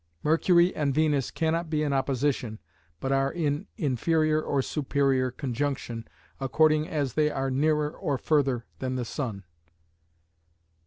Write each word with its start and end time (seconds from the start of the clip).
Mercury 0.23 0.75
and 0.75 0.95
Venus 0.95 1.29
cannot 1.29 1.69
be 1.69 1.83
in 1.83 1.93
opposition, 1.93 2.57
but 2.99 3.11
are 3.11 3.31
in 3.31 3.67
inferior 3.77 4.41
or 4.41 4.63
superior 4.63 5.29
conjunction 5.29 6.07
according 6.39 6.87
as 6.87 7.13
they 7.13 7.29
are 7.29 7.51
nearer 7.51 7.91
or 7.95 8.17
further 8.17 8.65
than 8.79 8.95
the 8.95 9.05
sun. 9.05 9.43